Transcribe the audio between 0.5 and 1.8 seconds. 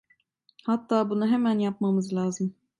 Hatta bunu hemen